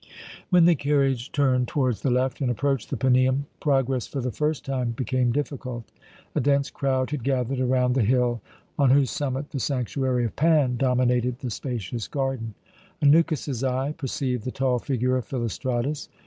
[0.49, 4.65] When the carriage turned towards the left and approached the Paneum, progress for the first
[4.65, 5.91] time became difficult.
[6.33, 8.41] A dense crowd had gathered around the hill
[8.79, 12.55] on whose summit the sanctuary of Pan dominated the spacious garden.
[12.99, 16.09] Anukis's eye perceived the tall figure of Philostratus.